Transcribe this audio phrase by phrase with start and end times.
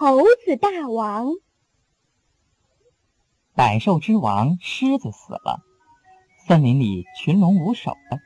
[0.00, 1.32] 猴子大王。
[3.56, 5.58] 百兽之王狮子死了，
[6.46, 8.20] 森林里群龙无首了。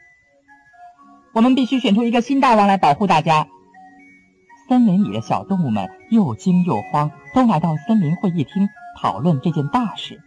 [1.32, 3.48] 我们必须选出一个新大王来保护大家。
[4.68, 8.68] 森林里的小动物们又惊又慌，都来到森林会议厅
[9.00, 10.20] 讨论这件大事。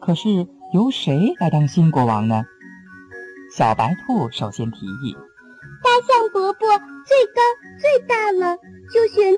[0.00, 2.44] 可是由谁来当新国王呢？
[3.56, 5.16] 小白兔首先提议
[5.82, 7.42] ：“大象伯伯最高
[7.80, 8.56] 最大了，
[8.94, 9.29] 就选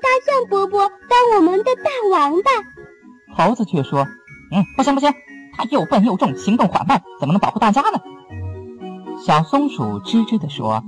[2.23, 2.49] 的大王吧。”
[3.35, 4.07] 猴子却说
[4.51, 5.11] ：“嗯，不行不行，
[5.55, 7.99] 它又笨又重，行动缓慢，怎么能保护大家呢？”
[9.25, 10.83] 小松鼠吱吱地说：“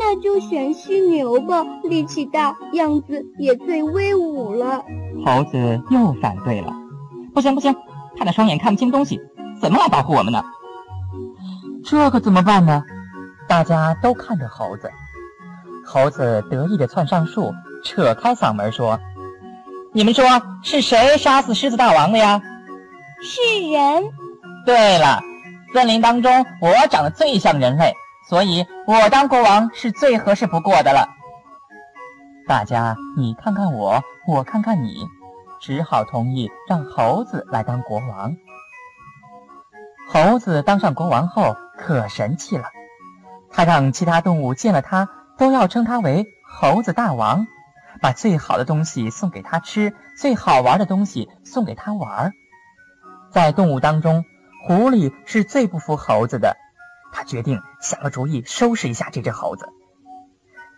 [0.00, 4.84] 那就选犀牛吧，力气大，样子也最威武了。”
[5.24, 6.72] 猴子又反对了
[7.34, 7.74] ：“不行不行，
[8.16, 9.20] 他的双眼看不清东西，
[9.60, 10.44] 怎么来保护我们呢？”
[11.84, 12.82] 这可怎么办呢？
[13.48, 14.90] 大家都看着猴子。
[15.84, 17.52] 猴子得意地窜上树，
[17.84, 18.98] 扯开嗓门说
[19.96, 20.26] ：“你们说
[20.62, 22.42] 是谁杀死狮子大王的呀
[23.24, 24.04] ？”“是人。
[24.66, 25.22] ”“对了，
[25.72, 27.94] 森林当中我长得最像人类，
[28.28, 31.08] 所以我当国王是最合适不过的了。”
[32.46, 34.96] 大家你看看我，我看看你，
[35.62, 38.36] 只好同意让猴子来当国王。
[40.10, 41.56] 猴子当上国王后。
[41.78, 42.64] 可神气了，
[43.50, 47.46] 他让其他动物见了他都要称他为猴子大王，
[48.00, 52.32] 把最好的东西送给他吃，最好玩的东西送给他玩。
[53.30, 54.24] 在动物当中，
[54.66, 56.56] 狐狸是最不服猴子的，
[57.12, 59.68] 他决定想个主意收拾一下这只猴子。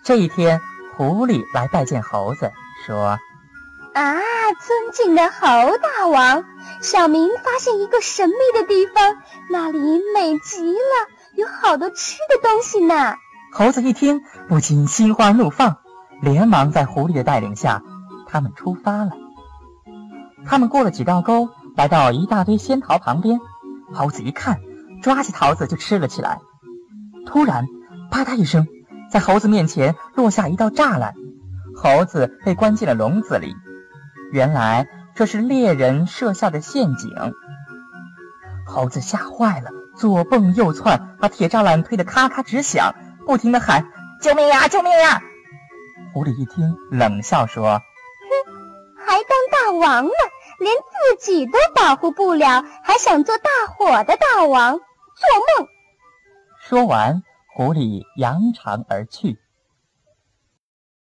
[0.02, 0.60] 这一天，
[0.96, 2.52] 狐狸来拜见猴子，
[2.86, 3.18] 说。
[3.94, 4.14] 啊，
[4.60, 6.44] 尊敬的猴大王，
[6.80, 9.16] 小明发现一个神秘的地方，
[9.50, 9.78] 那里
[10.14, 13.16] 美极了，有好多吃的东西呢。
[13.52, 15.78] 猴子一听，不禁心花怒放，
[16.20, 17.82] 连忙在狐狸的带领下，
[18.26, 19.12] 他们出发了。
[20.44, 23.38] 他们过了几道沟，来到一大堆仙桃旁边，
[23.92, 24.60] 猴子一看，
[25.02, 26.38] 抓起桃子就吃了起来。
[27.26, 27.66] 突然，
[28.10, 28.66] 啪嗒一声，
[29.10, 31.14] 在猴子面前落下一道栅栏，
[31.76, 33.54] 猴子被关进了笼子里。
[34.32, 37.10] 原来这是猎人设下的陷阱，
[38.66, 42.94] 猴子吓坏了，左蹦右窜，把铁栅栏推得咔咔直响，
[43.26, 43.86] 不停地喊
[44.22, 45.22] ：“救命呀，救命呀！”
[46.12, 50.10] 狐狸一听，冷笑说：“哼，还当大王呢，
[50.58, 54.72] 连自己都保护不了，还想做大伙的大王？
[54.72, 55.68] 做梦！”
[56.60, 57.22] 说完，
[57.54, 59.38] 狐狸扬长而去。